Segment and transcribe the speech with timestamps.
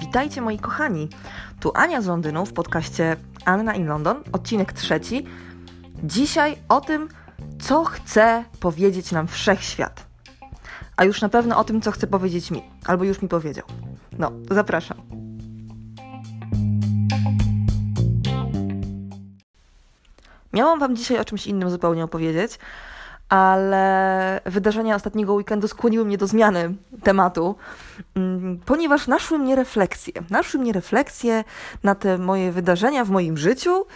[0.00, 1.08] Witajcie moi kochani.
[1.60, 5.26] Tu Ania z Londynu w podcaście Anna in London, odcinek trzeci.
[6.04, 7.08] Dzisiaj o tym,
[7.60, 10.06] co chce powiedzieć nam wszechświat.
[10.96, 13.64] A już na pewno o tym, co chce powiedzieć mi, albo już mi powiedział.
[14.18, 14.96] No, zapraszam.
[20.52, 22.58] Miałam Wam dzisiaj o czymś innym zupełnie opowiedzieć,
[23.34, 27.56] ale wydarzenia ostatniego weekendu skłoniły mnie do zmiany tematu,
[28.14, 30.12] mm, ponieważ naszły mnie refleksje.
[30.30, 31.44] Naszły mnie refleksje
[31.82, 33.86] na te moje wydarzenia w moim życiu,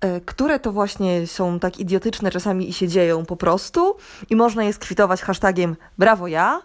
[0.00, 3.96] e, które to właśnie są tak idiotyczne czasami i się dzieją po prostu
[4.30, 6.62] i można je skwitować hashtagiem brawo ja.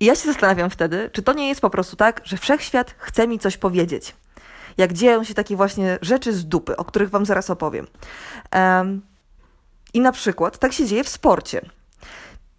[0.00, 3.28] I ja się zastanawiam wtedy, czy to nie jest po prostu tak, że wszechświat chce
[3.28, 4.16] mi coś powiedzieć.
[4.78, 7.86] Jak dzieją się takie właśnie rzeczy z dupy, o których Wam zaraz opowiem.
[9.94, 11.60] I na przykład tak się dzieje w sporcie.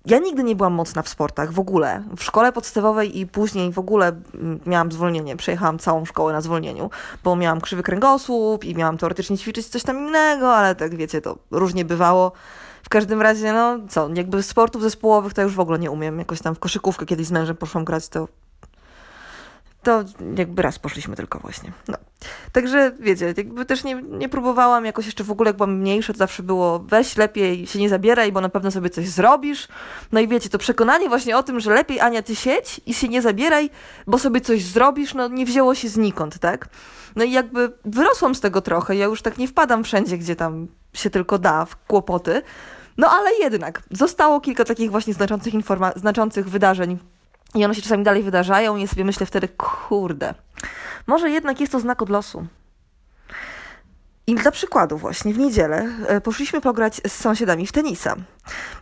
[0.06, 2.04] Ja nigdy nie byłam mocna w sportach w ogóle.
[2.18, 5.38] W szkole podstawowej i później w ogóle mm, miałam zwolnienie.
[5.38, 6.90] Przejechałam całą szkołę na zwolnieniu,
[7.24, 11.38] bo miałam krzywy kręgosłup i miałam teoretycznie ćwiczyć coś tam innego, ale tak wiecie, to
[11.52, 12.32] różnie bywało.
[12.84, 16.20] W każdym razie, no co, jakby sportów zespołowych to już w ogóle nie umiem.
[16.20, 18.28] Jakoś tam w koszykówkę kiedyś z mężem poszłam grać, to
[19.84, 20.04] to
[20.38, 21.72] jakby raz poszliśmy tylko właśnie.
[21.88, 21.98] No.
[22.52, 26.20] Także wiecie, jakby też nie, nie próbowałam jakoś jeszcze w ogóle, jak byłam mniejsza, to
[26.20, 29.68] zawsze było weź lepiej się nie zabieraj, bo na pewno sobie coś zrobisz.
[30.12, 33.08] No i wiecie, to przekonanie właśnie o tym, że lepiej Ania ty siedź i się
[33.08, 33.70] nie zabieraj,
[34.08, 36.70] bo sobie coś zrobisz, no nie wzięło się znikąd, tak?
[37.16, 40.68] No i jakby wyrosłam z tego trochę, ja już tak nie wpadam wszędzie, gdzie tam
[40.94, 42.42] się tylko da, w kłopoty.
[42.98, 47.00] No ale jednak, zostało kilka takich właśnie znaczących, informa- znaczących wydarzeń
[47.56, 50.34] i one się czasami dalej wydarzają i sobie myślę wtedy, kurde,
[51.08, 52.48] może jednak jest to znak od losu.
[54.28, 58.16] I dla przykładu właśnie w niedzielę e, poszliśmy pograć z sąsiadami w tenisa.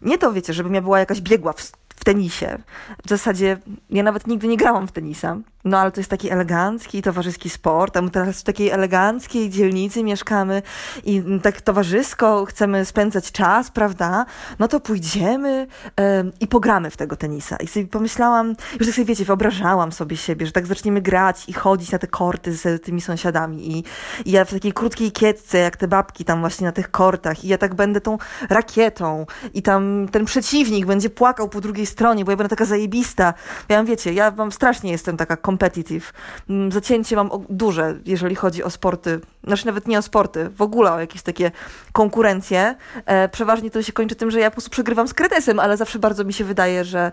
[0.01, 2.57] Nie to wiecie, żebym ja była jakaś biegła w, w tenisie.
[3.05, 3.57] W zasadzie
[3.89, 5.37] ja nawet nigdy nie grałam w tenisa.
[5.65, 10.03] No ale to jest taki elegancki, towarzyski sport, a my teraz w takiej eleganckiej dzielnicy
[10.03, 10.61] mieszkamy
[11.05, 14.25] i tak towarzysko chcemy spędzać czas, prawda?
[14.59, 15.67] No to pójdziemy
[15.97, 17.55] yy, i pogramy w tego tenisa.
[17.55, 21.53] I sobie pomyślałam, już tak sobie wiecie, wyobrażałam sobie siebie, że tak zaczniemy grać i
[21.53, 23.83] chodzić na te korty z tymi sąsiadami i,
[24.25, 27.47] i ja w takiej krótkiej kietce, jak te babki tam właśnie na tych kortach i
[27.47, 28.17] ja tak będę tą
[28.49, 33.33] rakietą i tam ten przeciwnik będzie płakał po drugiej stronie, bo ja będę taka zajebista.
[33.69, 36.13] Ja mam, wiecie, ja mam strasznie jestem taka competitive.
[36.49, 39.19] Mm, zacięcie mam duże, jeżeli chodzi o sporty.
[39.43, 41.51] Znaczy nawet nie o sporty, w ogóle o jakieś takie
[41.91, 42.75] konkurencje.
[43.05, 45.99] E, przeważnie to się kończy tym, że ja po prostu przegrywam z kretesem, ale zawsze
[45.99, 47.11] bardzo mi się wydaje, że,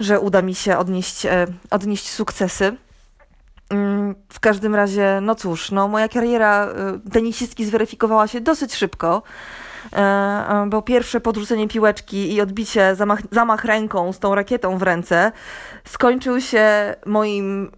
[0.00, 2.76] że uda mi się odnieść, e, odnieść sukcesy.
[3.70, 9.22] Mm, w każdym razie, no cóż, no moja kariera e, tenisistki zweryfikowała się dosyć szybko.
[9.92, 14.82] E, e, bo pierwsze podrzucenie piłeczki i odbicie, zamach, zamach ręką z tą rakietą w
[14.82, 15.32] ręce
[15.84, 17.70] skończył się moim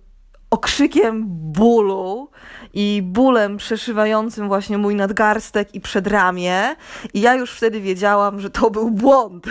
[0.51, 2.31] okrzykiem bólu
[2.75, 6.77] i bólem przeszywającym właśnie mój nadgarstek i przedramię.
[7.15, 9.47] I ja już wtedy wiedziałam, że to był błąd.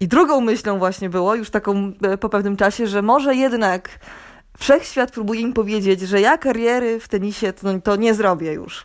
[0.00, 3.98] I drugą myślą właśnie było, już taką e, po pewnym czasie, że może jednak
[4.58, 8.84] wszechświat próbuje mi powiedzieć, że ja kariery w tenisie to, to nie zrobię już.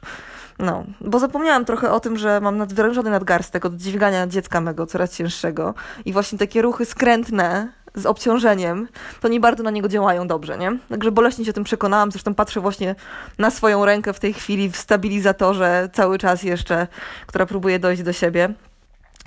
[0.59, 5.18] No, bo zapomniałam trochę o tym, że mam nadwyrężony nadgarstek od dźwigania dziecka mego coraz
[5.18, 5.73] cięższego
[6.06, 8.88] i właśnie takie ruchy skrętne z obciążeniem,
[9.22, 10.78] to nie bardzo na niego działają dobrze, nie?
[10.90, 12.95] Także boleśnie się o tym przekonałam, zresztą patrzę właśnie
[13.38, 16.88] na swoją rękę w tej chwili w stabilizatorze cały czas jeszcze,
[17.28, 18.53] która próbuje dojść do siebie.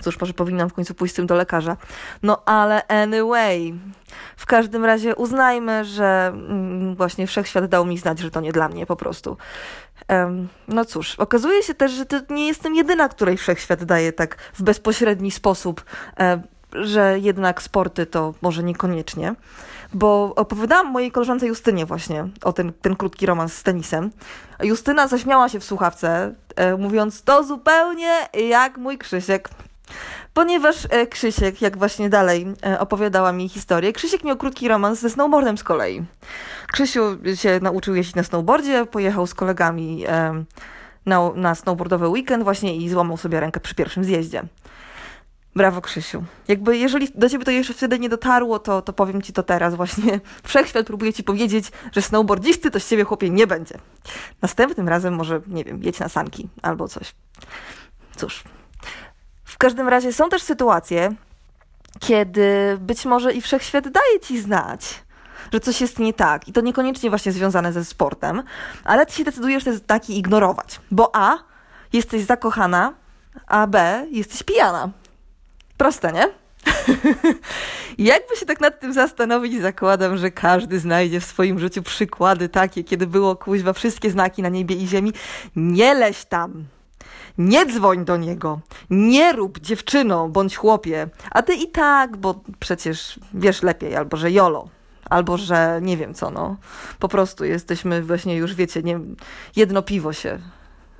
[0.02, 1.76] Cóż, może powinnam w końcu pójść z tym do lekarza.
[2.22, 3.74] No ale anyway,
[4.36, 8.68] w każdym razie uznajmy, że mm, właśnie wszechświat dał mi znać, że to nie dla
[8.68, 9.36] mnie po prostu.
[10.68, 14.62] No cóż, okazuje się też, że to nie jestem jedyna, której wszechświat daje tak w
[14.62, 15.84] bezpośredni sposób,
[16.20, 19.34] e, że jednak sporty to może niekoniecznie.
[19.92, 24.10] Bo opowiadałam mojej koleżance Justynie właśnie o ten, ten krótki romans z tenisem.
[24.62, 28.12] Justyna zaśmiała się w słuchawce, e, mówiąc to zupełnie
[28.48, 29.48] jak mój Krzysiek.
[30.34, 35.10] Ponieważ e, Krzysiek, jak właśnie dalej e, opowiadała mi historię, Krzysiek miał krótki romans ze
[35.10, 36.04] snowboardem z kolei.
[36.72, 40.04] Krzysiu się nauczył jeździć na snowboardzie, pojechał z kolegami
[41.06, 44.42] na, na snowboardowy weekend właśnie i złamał sobie rękę przy pierwszym zjeździe.
[45.56, 46.24] Brawo, Krzysiu.
[46.48, 49.74] Jakby jeżeli do ciebie to jeszcze wtedy nie dotarło, to, to powiem ci to teraz
[49.74, 50.20] właśnie.
[50.48, 53.78] Wszechświat próbuje ci powiedzieć, że snowboardzisty to z ciebie, chłopie, nie będzie.
[54.42, 57.14] Następnym razem może, nie wiem, jedź na sanki albo coś.
[58.16, 58.44] Cóż,
[59.60, 61.14] każdym razie są też sytuacje,
[61.98, 65.02] kiedy być może i wszechświat daje ci znać,
[65.52, 66.48] że coś jest nie tak.
[66.48, 68.42] I to niekoniecznie właśnie związane ze sportem,
[68.84, 70.80] ale ty się decydujesz te znaki ignorować.
[70.90, 71.38] Bo A,
[71.92, 72.92] jesteś zakochana,
[73.46, 74.90] a B, jesteś pijana.
[75.76, 76.28] Proste, nie?
[78.12, 82.84] Jakby się tak nad tym zastanowić, zakładam, że każdy znajdzie w swoim życiu przykłady takie,
[82.84, 85.12] kiedy było kuźwa wszystkie znaki na niebie i ziemi.
[85.56, 86.64] Nie leś tam!
[87.40, 88.60] Nie dzwoń do niego,
[88.90, 94.30] nie rób dziewczyno bądź chłopie, a ty i tak, bo przecież wiesz lepiej, albo że
[94.30, 94.68] jolo,
[95.10, 96.56] albo że nie wiem co, no.
[96.98, 99.00] Po prostu jesteśmy właśnie już, wiecie, nie,
[99.56, 100.38] jedno piwo się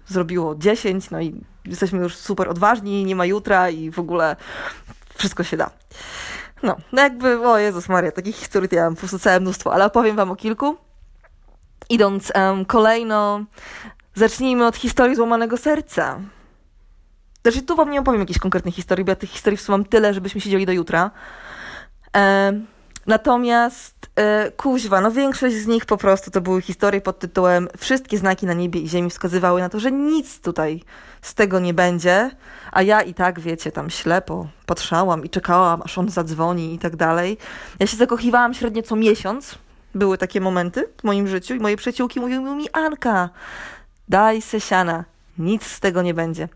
[0.06, 4.36] zrobiło dziesięć, no i jesteśmy już super odważni, nie ma jutra i w ogóle
[5.14, 5.70] wszystko się da.
[6.62, 9.72] No, no jakby, o Jezus Maria, takich historii to ja mam po prostu całe mnóstwo,
[9.72, 10.76] ale opowiem wam o kilku.
[11.90, 13.44] Idąc um, kolejno,
[14.14, 16.20] zacznijmy od historii złamanego serca.
[17.42, 19.84] Znaczy, tu wam nie opowiem jakiejś konkretnej historii, bo ja tych historii w sumie mam
[19.84, 21.10] tyle, żebyśmy siedzieli do jutra.
[22.14, 22.66] Um,
[23.06, 28.18] Natomiast e, kuźwa, no większość z nich po prostu to były historie pod tytułem Wszystkie
[28.18, 30.82] znaki na niebie i ziemi wskazywały na to, że nic tutaj
[31.22, 32.30] z tego nie będzie,
[32.72, 36.96] a ja i tak, wiecie, tam ślepo patrzałam i czekałam, aż on zadzwoni i tak
[36.96, 37.38] dalej.
[37.78, 39.58] Ja się zakochiwałam średnio co miesiąc.
[39.94, 43.30] Były takie momenty w moim życiu i moje przyjaciółki mówiły mi, Anka,
[44.10, 45.04] daj se siana,
[45.38, 46.48] nic z tego nie będzie.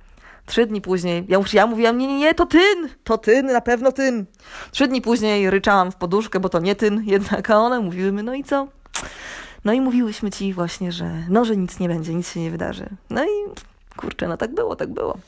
[0.46, 3.92] Trzy dni później, ja, ja mówiłam, nie, nie, nie, to tyn, to tyn, na pewno
[3.92, 4.26] tyn.
[4.70, 8.22] Trzy dni później ryczałam w poduszkę, bo to nie tyn jednak, a one mówiły mi,
[8.22, 8.68] no i co?
[9.64, 12.86] No i mówiłyśmy ci właśnie, że no, że nic nie będzie, nic się nie wydarzy.
[13.10, 13.28] No i
[13.96, 15.18] kurczę, no tak było, tak było.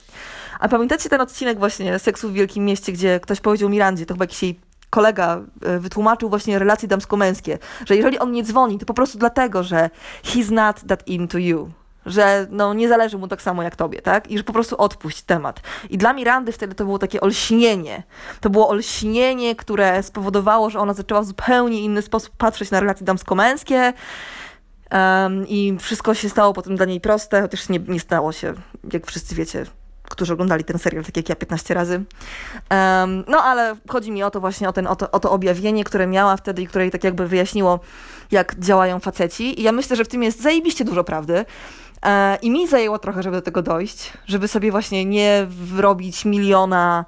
[0.61, 4.23] A pamiętacie ten odcinek właśnie Seksu w Wielkim Mieście, gdzie ktoś powiedział Mirandzie, to chyba
[4.23, 8.95] jakiś jej kolega e, wytłumaczył właśnie relacje damsko-męskie, że jeżeli on nie dzwoni, to po
[8.95, 9.91] prostu dlatego, że
[10.25, 11.71] he's not that into you
[12.07, 14.31] że no, nie zależy mu tak samo jak tobie, tak?
[14.31, 15.61] I że po prostu odpuść temat.
[15.91, 18.03] I dla Mirandy wtedy to było takie olśnienie.
[18.41, 23.07] To było olśnienie, które spowodowało, że ona zaczęła w zupełnie inny sposób patrzeć na relacje
[23.07, 23.93] damsko-męskie.
[24.93, 28.55] Um, I wszystko się stało potem dla niej proste, chociaż nie, nie stało się,
[28.93, 29.67] jak wszyscy wiecie,
[30.09, 31.95] którzy oglądali ten serial, tak jak ja 15 razy.
[31.95, 35.85] Um, no ale chodzi mi o to właśnie, o, ten, o, to, o to objawienie,
[35.85, 37.81] które miała wtedy i które jej tak jakby wyjaśniło,
[38.31, 39.61] jak działają faceci.
[39.61, 41.45] I ja myślę, że w tym jest zajebiście dużo prawdy.
[42.05, 47.05] E, I mi zajęło trochę, żeby do tego dojść, żeby sobie właśnie nie wrobić miliona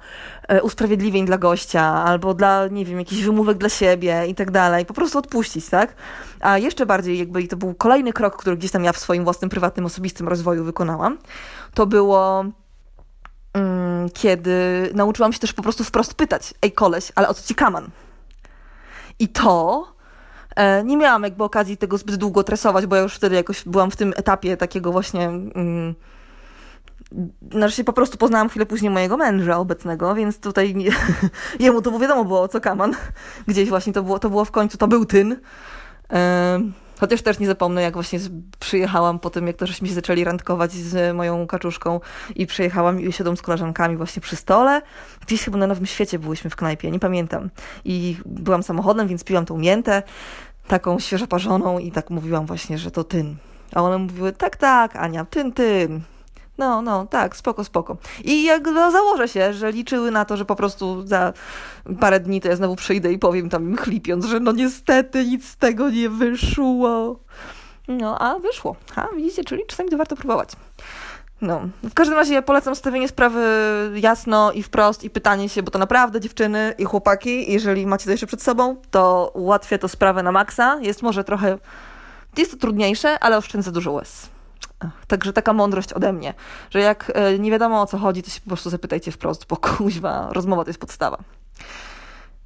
[0.47, 4.85] e, usprawiedliwień dla gościa, albo dla, nie wiem, jakichś wymówek dla siebie i tak dalej.
[4.85, 5.95] Po prostu odpuścić, tak?
[6.39, 9.23] A jeszcze bardziej jakby, i to był kolejny krok, który gdzieś tam ja w swoim
[9.23, 11.17] własnym, prywatnym, osobistym rozwoju wykonałam,
[11.73, 12.45] to było
[13.53, 17.55] mm, kiedy nauczyłam się też po prostu wprost pytać, ej koleś, ale o co ci
[17.55, 17.89] kaman?
[19.19, 19.87] I to
[20.83, 23.95] nie miałam jakby okazji tego zbyt długo tresować, bo ja już wtedy jakoś byłam w
[23.95, 25.27] tym etapie takiego właśnie.
[25.27, 25.95] Mm,
[27.51, 30.75] znaczy po prostu poznałam chwilę później mojego męża obecnego, więc tutaj
[31.59, 32.93] jemu to wiadomo było, co kaman.
[33.47, 35.39] Gdzieś właśnie to było, to było w końcu, to był tyn.
[36.13, 36.59] E,
[36.99, 38.19] chociaż też nie zapomnę, jak właśnie
[38.59, 41.99] przyjechałam po tym, jak to żeśmy się zaczęli randkować z moją kaczuszką
[42.35, 44.81] i przyjechałam i siadłam z koleżankami właśnie przy stole.
[45.21, 47.49] Gdzieś chyba na Nowym Świecie byłyśmy w knajpie, nie pamiętam.
[47.85, 50.03] I byłam samochodem, więc piłam tą miętę
[50.69, 53.35] taką świeżo parzoną i tak mówiłam właśnie, że to tyn.
[53.75, 56.01] A one mówiły, tak, tak, Ania, tyn, tyn.
[56.57, 57.97] No, no, tak, spoko, spoko.
[58.23, 61.33] I jak no, założę się, że liczyły na to, że po prostu za
[61.99, 65.57] parę dni to ja znowu przyjdę i powiem tam chlipiąc, że no niestety nic z
[65.57, 67.19] tego nie wyszło.
[67.87, 68.75] No, a wyszło.
[68.95, 70.49] A, widzicie, czyli czasami to warto próbować.
[71.41, 73.41] No, w każdym razie ja polecam stawienie sprawy
[73.95, 78.11] jasno i wprost i pytanie się, bo to naprawdę dziewczyny i chłopaki, jeżeli macie to
[78.11, 80.79] jeszcze przed sobą, to ułatwia to sprawę na maksa.
[80.81, 81.57] Jest może trochę,
[82.37, 84.29] jest to trudniejsze, ale oszczędza dużo łez.
[85.07, 86.33] Także taka mądrość ode mnie,
[86.69, 89.57] że jak e, nie wiadomo o co chodzi, to się po prostu zapytajcie wprost, bo
[89.77, 91.17] kuźwa, rozmowa to jest podstawa.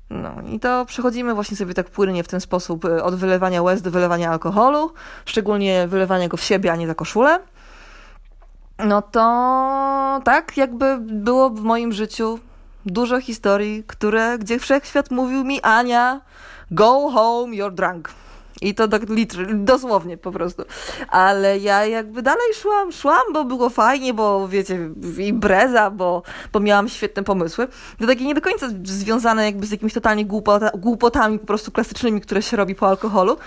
[0.10, 3.82] No i to przechodzimy właśnie sobie tak płynnie w ten sposób e, od wylewania łez
[3.82, 4.94] do wylewania alkoholu,
[5.26, 7.40] szczególnie wylewania go w siebie, a nie za koszulę
[8.80, 12.40] no to tak jakby było w moim życiu
[12.86, 16.22] dużo historii, które, gdzie wszechświat mówił mi, Ania,
[16.72, 18.10] go home, you're drunk.
[18.62, 19.02] I to tak
[19.54, 20.64] dosłownie po prostu.
[21.08, 26.90] Ale ja jakby dalej szłam, szłam, bo było fajnie, bo wiecie, impreza, bo, bo miałam
[26.90, 27.68] świetne pomysły.
[28.00, 32.22] To takie nie do końca związane jakby z jakimiś totalnie głupota, głupotami po prostu klasycznymi,
[32.22, 33.38] które się robi po alkoholu,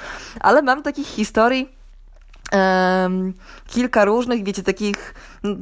[0.41, 1.76] ale mam takich historii,
[2.53, 3.33] Um,
[3.67, 5.15] kilka różnych, wiecie, takich,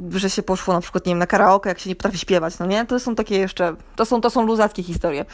[0.09, 2.65] że się poszło na przykład, nie wiem, na karaoke, jak się nie potrafi śpiewać, no
[2.65, 2.85] nie?
[2.85, 5.25] To są takie jeszcze, to są, to są luzackie historie.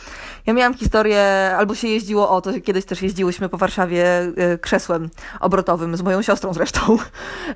[0.45, 4.05] Ja miałam historię, albo się jeździło, o, to kiedyś też jeździłyśmy po Warszawie
[4.37, 6.79] e, krzesłem obrotowym, z moją siostrą zresztą,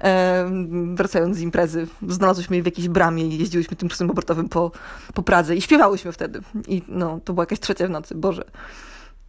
[0.03, 0.49] e,
[0.93, 1.87] wracając z imprezy.
[2.07, 4.71] Znalazłyśmy je w jakiejś bramie i jeździłyśmy tym krzesłem obrotowym po,
[5.13, 6.41] po Pradze i śpiewałyśmy wtedy.
[6.67, 8.45] I no, to była jakaś trzecia w nocy, Boże.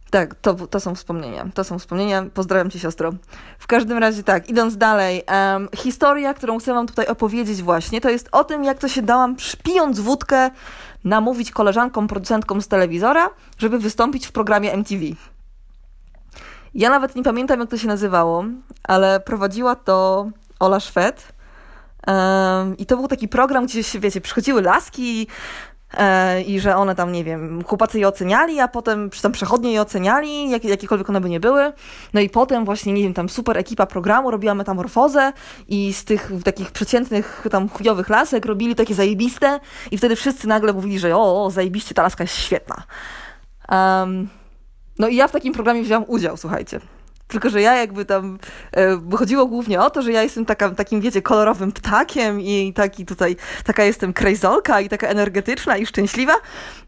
[0.09, 1.45] Tak, to, to są wspomnienia.
[1.53, 2.25] To są wspomnienia.
[2.33, 3.11] Pozdrawiam cię, siostro.
[3.59, 5.23] W każdym razie tak, idąc dalej.
[5.53, 9.01] Um, historia, którą chcę wam tutaj opowiedzieć właśnie, to jest o tym, jak to się
[9.01, 10.49] dałam, pijąc wódkę
[11.03, 15.05] namówić koleżankom, producentkom z telewizora, żeby wystąpić w programie MTV.
[16.73, 18.45] Ja nawet nie pamiętam, jak to się nazywało,
[18.83, 21.33] ale prowadziła to Ola Szwed.
[22.77, 25.27] I to był taki program, gdzie się, wiecie, przychodziły laski
[26.47, 30.49] i że one tam, nie wiem, chłopacy je oceniali, a potem tam przechodnie je oceniali,
[30.49, 31.73] jak, jakiekolwiek one by nie były.
[32.13, 35.33] No i potem właśnie, nie wiem, tam super ekipa programu robiła metamorfozę
[35.67, 39.59] i z tych takich przeciętnych tam chujowych lasek robili takie zajebiste
[39.91, 42.83] i wtedy wszyscy nagle mówili, że o, o zajebiście, ta laska jest świetna.
[43.71, 44.29] Um,
[44.99, 46.79] no i ja w takim programie wziąłam udział, słuchajcie.
[47.27, 48.39] Tylko, że ja jakby tam
[49.11, 53.05] e, chodziło głównie o to, że ja jestem taka, takim, wiecie, kolorowym ptakiem i taki
[53.05, 56.33] tutaj, taka jestem krejzolka i taka energetyczna i szczęśliwa.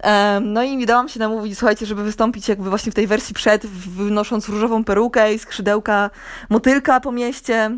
[0.03, 3.36] E, no i mi dałam się namówić, słuchajcie, żeby wystąpić jakby właśnie w tej wersji
[3.36, 6.10] przed, wynosząc różową perukę i skrzydełka
[6.50, 7.77] motylka po mieście.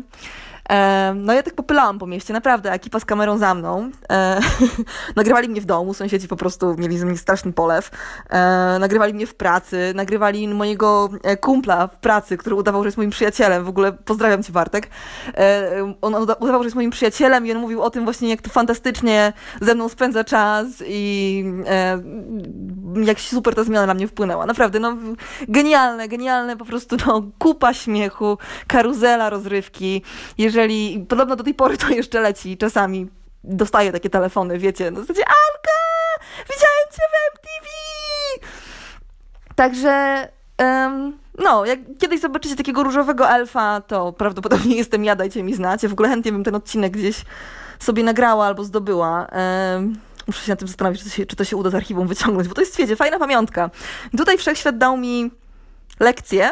[1.14, 3.90] No ja tak popylałam po mieście, naprawdę, ekipa z kamerą za mną.
[4.10, 4.40] E,
[5.16, 7.90] nagrywali mnie w domu, sąsiedzi po prostu mieli ze mnie straszny polew.
[8.30, 12.98] E, nagrywali mnie w pracy, nagrywali mojego e, kumpla w pracy, który udawał, że jest
[12.98, 13.64] moim przyjacielem.
[13.64, 14.88] W ogóle pozdrawiam cię, Bartek.
[16.00, 19.32] On udawał, że jest moim przyjacielem i on mówił o tym właśnie, jak to fantastycznie
[19.60, 21.44] ze mną spędza czas i
[23.04, 24.46] jak super ta zmiana na mnie wpłynęła.
[24.46, 24.96] Naprawdę, no
[25.48, 30.02] genialne, genialne, po prostu no, kupa śmiechu, karuzela rozrywki.
[30.52, 33.08] Jeżeli, podobno do tej pory to jeszcze leci, czasami
[33.44, 37.68] dostaję takie telefony, wiecie, no zasadzie Alka, widziałem cię w MTV!
[39.54, 40.28] Także,
[40.58, 45.82] um, no, jak kiedyś zobaczycie takiego różowego elfa, to prawdopodobnie jestem ja, dajcie mi znać.
[45.82, 47.24] Ja w ogóle chętnie bym ten odcinek gdzieś
[47.78, 49.26] sobie nagrała albo zdobyła.
[49.74, 52.08] Um, muszę się nad tym zastanowić, czy to, się, czy to się uda z archiwum
[52.08, 53.70] wyciągnąć, bo to jest, wiecie, fajna pamiątka.
[54.16, 55.30] Tutaj Wszechświat dał mi
[56.00, 56.50] lekcję,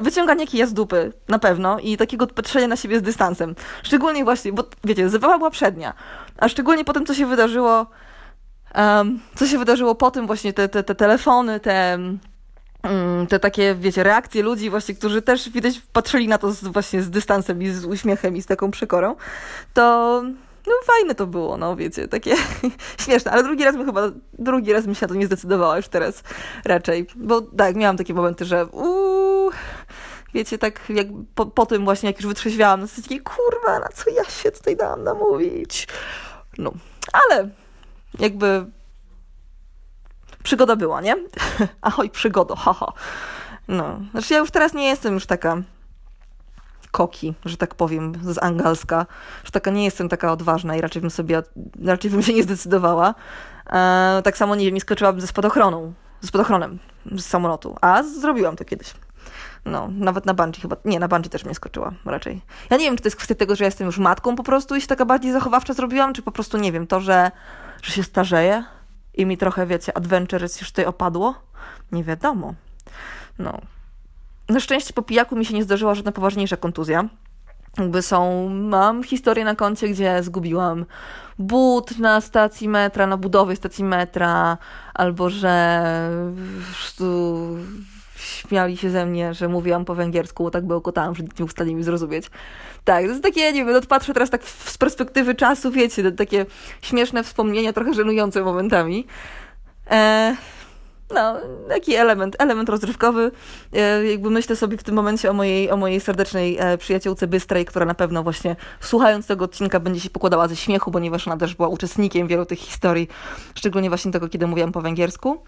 [0.00, 3.54] wyciąganie kija z dupy, na pewno, i takiego patrzenia na siebie z dystansem.
[3.82, 5.94] Szczególnie właśnie, bo wiecie, zabawa była przednia,
[6.38, 7.86] a szczególnie po tym, co się wydarzyło,
[8.74, 11.98] um, co się wydarzyło po tym właśnie, te, te, te telefony, te,
[12.84, 17.02] um, te takie, wiecie, reakcje ludzi właśnie, którzy też widać patrzyli na to z, właśnie
[17.02, 19.16] z dystansem i z uśmiechem i z taką przykorą,
[19.74, 20.22] to
[20.66, 22.34] no fajne to było, no wiecie, takie
[23.04, 24.02] śmieszne, ale drugi raz bym chyba,
[24.38, 26.22] drugi raz bym się na to nie zdecydowała już teraz
[26.64, 28.66] raczej, bo tak, miałam takie momenty, że
[30.34, 34.10] wiecie, tak jak po, po tym właśnie, jak już wytrzeźwiałam, no takie, kurwa, na co
[34.10, 35.88] ja się tutaj dałam namówić?
[36.58, 36.72] No,
[37.12, 37.48] ale
[38.18, 38.66] jakby
[40.42, 41.16] przygoda była, nie?
[41.82, 42.92] Ahoj, przygodo, haha.
[43.68, 45.62] No, znaczy ja już teraz nie jestem już taka
[46.90, 49.06] koki, że tak powiem, z angielska,
[49.44, 51.42] że taka nie jestem taka odważna i raczej bym sobie,
[51.84, 53.14] raczej bym się nie zdecydowała.
[53.66, 56.78] E, tak samo, nie wiem, nie skoczyłabym ze spadochroną, ze spadochronem
[57.12, 58.94] z samolotu, a zrobiłam to kiedyś.
[59.64, 62.42] No, nawet na bungee chyba, nie, na bungee też mnie skoczyła raczej.
[62.70, 64.76] Ja nie wiem, czy to jest kwestia tego, że ja jestem już matką po prostu
[64.76, 67.30] i się taka bardziej zachowawcza zrobiłam, czy po prostu, nie wiem, to, że,
[67.82, 68.64] że się starzeję
[69.14, 71.34] i mi trochę, wiecie, adventure już tutaj opadło.
[71.92, 72.54] Nie wiadomo.
[73.38, 73.60] No,
[74.48, 77.04] na szczęście po pijaku mi się nie zdarzyła żadna poważniejsza kontuzja.
[77.78, 80.84] Jakby są, mam historię na koncie, gdzie zgubiłam
[81.38, 84.58] but na stacji metra, na budowie stacji metra,
[84.94, 85.82] albo że
[88.20, 91.52] śmiali się ze mnie, że mówiłam po węgiersku, tak bełkotałam, że nikt nie był w
[91.52, 92.26] stanie mi zrozumieć.
[92.84, 96.46] Tak, to jest takie, nie wiem, no patrzę teraz tak z perspektywy czasu, wiecie, takie
[96.82, 99.06] śmieszne wspomnienia, trochę żenujące momentami.
[99.90, 100.36] Eee,
[101.14, 101.36] no,
[101.68, 103.30] taki element, element rozrywkowy.
[103.72, 107.64] E, jakby myślę sobie w tym momencie o mojej, o mojej serdecznej e, przyjaciółce Bystrej,
[107.64, 111.54] która na pewno właśnie słuchając tego odcinka będzie się pokładała ze śmiechu, ponieważ ona też
[111.54, 113.08] była uczestnikiem wielu tych historii,
[113.54, 115.42] szczególnie właśnie tego, kiedy mówiłam po węgiersku.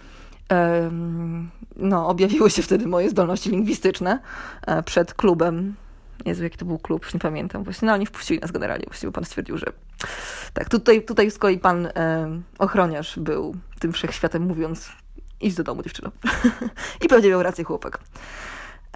[1.77, 4.19] No, objawiły się wtedy moje zdolności lingwistyczne
[4.67, 5.75] e, przed klubem.
[6.25, 7.65] Jezu, jaki to był klub, już nie pamiętam.
[7.65, 8.85] Właśnie, no, oni wpuścili nas generalnie.
[8.87, 9.67] Właściwie pan stwierdził, że
[10.55, 11.93] tak, tutaj, tutaj z kolei pan e,
[12.59, 14.93] ochroniarz był tym wszechświatem mówiąc
[15.41, 16.11] idź do domu dziewczyno.
[17.05, 17.99] I pewnie miał rację chłopak.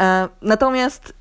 [0.01, 1.15] E, natomiast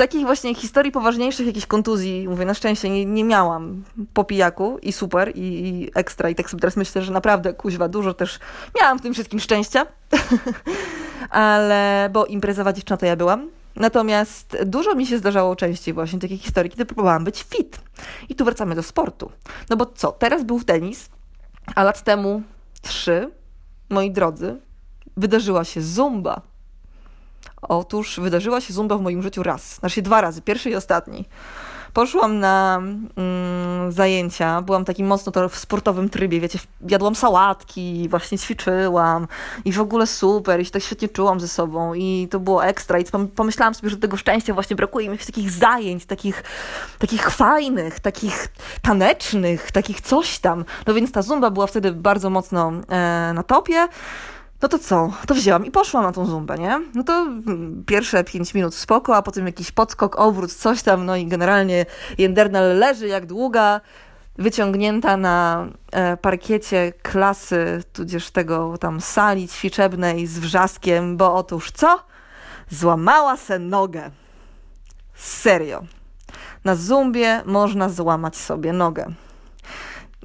[0.00, 4.92] takich właśnie historii poważniejszych, jakichś kontuzji, mówię, na szczęście nie, nie miałam po pijaku i
[4.92, 6.30] super, i, i, ekstra.
[6.30, 8.38] I tak sobie teraz myślę, że naprawdę kuźwa dużo też
[8.80, 9.86] miałam w tym wszystkim szczęścia.
[11.30, 13.50] Ale, bo imprezowa dziewczyna to ja byłam.
[13.76, 17.80] Natomiast dużo mi się zdarzało częściej właśnie takich historii, kiedy próbowałam być fit.
[18.28, 19.32] I tu wracamy do sportu.
[19.70, 21.08] No bo co, teraz był tenis,
[21.74, 22.42] a lat temu
[22.82, 23.30] trzy
[23.90, 24.60] moi drodzy,
[25.16, 26.49] wydarzyła się zumba.
[27.62, 31.24] Otóż wydarzyła się zumba w moim życiu raz, znaczy dwa razy, pierwszy i ostatni.
[31.92, 32.82] poszłam na
[33.16, 39.28] mm, zajęcia, byłam takim mocno w sportowym trybie, wiecie, jadłam sałatki, właśnie ćwiczyłam
[39.64, 42.98] i w ogóle super, i się tak świetnie czułam ze sobą i to było ekstra
[42.98, 43.04] i
[43.36, 46.44] pomyślałam sobie, że tego szczęścia właśnie brakuje mi takich zajęć, takich,
[46.98, 48.48] takich fajnych, takich
[48.82, 50.64] tanecznych, takich coś tam.
[50.86, 53.88] No więc ta zumba była wtedy bardzo mocno e, na topie.
[54.62, 55.12] No to co?
[55.26, 56.80] To wzięłam i poszłam na tą zumbę, nie?
[56.94, 57.26] No to
[57.86, 61.86] pierwsze pięć minut spoko, a potem jakiś podskok, obrót, coś tam, no i generalnie
[62.18, 63.80] Jendernal leży jak długa,
[64.38, 72.00] wyciągnięta na e, parkiecie klasy, tudzież tego tam sali ćwiczebnej z wrzaskiem, bo otóż co?
[72.70, 74.10] Złamała se nogę.
[75.14, 75.82] Serio.
[76.64, 79.06] Na zumbie można złamać sobie nogę.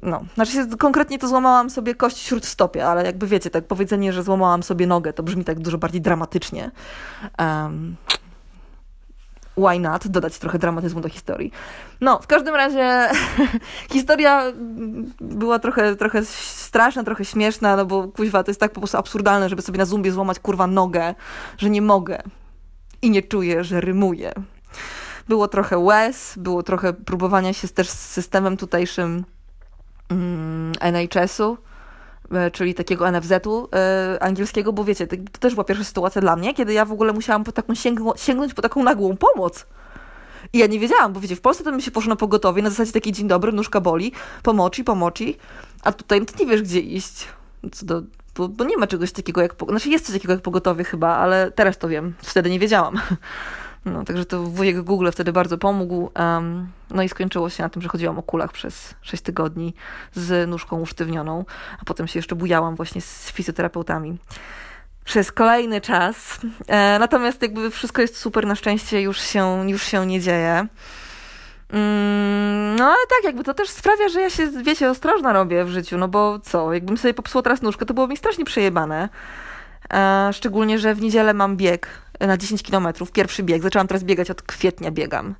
[0.02, 4.22] No, znaczy się, konkretnie to złamałam sobie kość śródstopia, ale jakby wiecie, tak powiedzenie, że
[4.22, 6.70] złamałam sobie nogę, to brzmi tak dużo bardziej dramatycznie.
[7.38, 7.96] Um,
[9.56, 10.08] why not?
[10.08, 11.52] Dodać trochę dramatyzmu do historii.
[12.00, 13.08] No, w każdym razie
[13.92, 14.42] historia
[15.20, 19.48] była trochę, trochę straszna, trochę śmieszna, no bo kuźwa, to jest tak po prostu absurdalne,
[19.48, 21.14] żeby sobie na zumbie złamać kurwa nogę,
[21.58, 22.22] że nie mogę
[23.02, 24.32] i nie czuję, że rymuję.
[25.28, 29.24] Było trochę łez, było trochę próbowania się też z systemem tutejszym
[30.80, 31.58] NHS-u,
[32.32, 36.54] e, czyli takiego NFZ-u e, angielskiego, bo wiecie, to, też była pierwsza sytuacja dla mnie,
[36.54, 37.74] kiedy ja w ogóle musiałam po taką
[38.16, 39.66] sięgnąć po taką nagłą pomoc.
[40.52, 42.70] I ja nie wiedziałam, bo wiecie, w Polsce to mi się poszło na pogotowie, na
[42.70, 45.36] zasadzie takiej dzień dobry, nóżka boli, pomoci, pomoci,
[45.82, 47.28] a tutaj no to nie wiesz, gdzie iść.
[47.72, 48.02] Co do,
[48.36, 51.52] bo, bo nie ma czegoś takiego jak, znaczy jest coś takiego jak pogotowie chyba, ale
[51.52, 53.00] teraz to wiem, wtedy nie wiedziałam.
[53.86, 56.10] No, także to wujek Google wtedy bardzo pomógł.
[56.18, 59.74] Um, no i skończyło się na tym, że chodziłam o kulach przez 6 tygodni
[60.14, 61.44] z nóżką usztywnioną,
[61.80, 64.18] a potem się jeszcze bujałam właśnie z fizjoterapeutami
[65.06, 66.40] przez kolejny czas.
[66.66, 70.66] E, natomiast jakby wszystko jest super, na szczęście już się, już się nie dzieje.
[71.70, 75.68] Mm, no ale tak, jakby to też sprawia, że ja się, wiecie, ostrożna robię w
[75.68, 79.08] życiu, no bo co, jakbym sobie popsuła teraz nóżkę, to było mi strasznie przejebane.
[79.92, 81.88] E, szczególnie, że w niedzielę mam bieg
[82.20, 83.62] na 10 kilometrów, pierwszy bieg.
[83.62, 85.34] Zaczęłam teraz biegać od kwietnia biegam.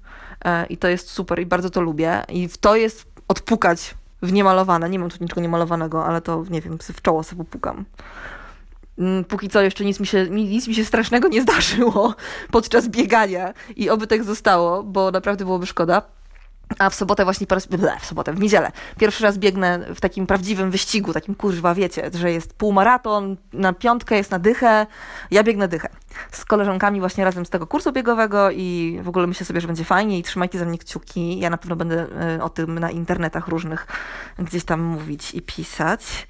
[0.45, 2.23] E, I to jest super i bardzo to lubię.
[2.29, 4.91] I w to jest odpukać w niemalowane.
[4.91, 7.85] Nie mam tu niczego niemalowanego, ale to nie wiem, w czoło sobie popukam.
[8.99, 12.15] Mm, póki co jeszcze nic mi, się, nic mi się strasznego nie zdarzyło
[12.53, 16.03] podczas biegania i oby tak zostało, bo naprawdę byłoby szkoda.
[16.79, 20.01] A w sobotę właśnie po raz, ble, w sobotę, w niedzielę, pierwszy raz biegnę w
[20.01, 24.87] takim prawdziwym wyścigu, takim kurwa, wiecie, że jest półmaraton, na piątkę jest na dychę,
[25.31, 25.89] ja biegnę dychę.
[26.31, 29.85] Z koleżankami właśnie razem z tego kursu biegowego i w ogóle myślę sobie, że będzie
[29.85, 31.39] fajnie i trzymajcie za mnie kciuki.
[31.39, 33.87] Ja na pewno będę y, o tym na internetach różnych
[34.39, 36.27] gdzieś tam mówić i pisać.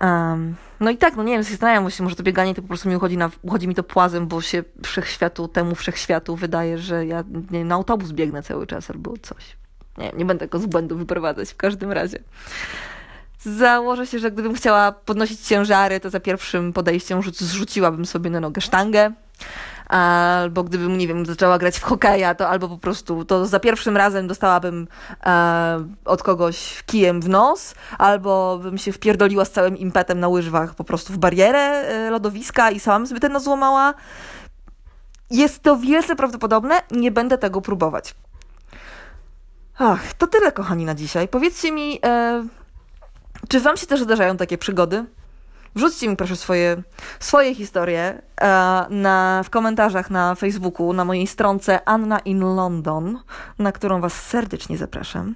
[0.00, 2.88] Um, no i tak, no nie wiem, zastanawiam się, może to bieganie to po prostu
[2.88, 7.24] mi uchodzi, na, uchodzi mi to płazem, bo się wszechświatu, temu wszechświatu wydaje, że ja
[7.50, 9.56] nie na autobus biegnę cały czas albo coś.
[9.98, 12.18] Nie, nie będę go z błędu wyprowadzać w każdym razie.
[13.38, 18.60] Założę się, że gdybym chciała podnosić ciężary, to za pierwszym podejściem zrzuciłabym sobie na nogę
[18.60, 19.12] sztangę
[19.90, 23.96] albo gdybym, nie wiem, zaczęła grać w hokeja, to albo po prostu to za pierwszym
[23.96, 24.88] razem dostałabym
[25.26, 30.74] e, od kogoś kijem w nos, albo bym się wpierdoliła z całym impetem na łyżwach
[30.74, 33.94] po prostu w barierę e, lodowiska i sama sobie ten nos złamała.
[35.30, 38.14] Jest to wielce prawdopodobne, nie będę tego próbować.
[39.78, 41.28] Ach, to tyle, kochani, na dzisiaj.
[41.28, 42.44] Powiedzcie mi, e,
[43.48, 45.04] czy Wam się też zdarzają takie przygody?
[45.74, 46.82] Wrzućcie mi proszę swoje,
[47.20, 53.18] swoje historie e, na, w komentarzach na Facebooku, na mojej stronce Anna in London,
[53.58, 55.34] na którą Was serdecznie zapraszam.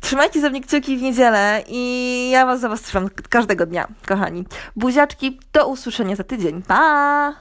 [0.00, 4.44] Trzymajcie ze mnie kciuki w niedzielę i ja Was za Was trzymam każdego dnia, kochani.
[4.76, 6.62] Buziaczki, do usłyszenia za tydzień.
[6.62, 7.34] Pa!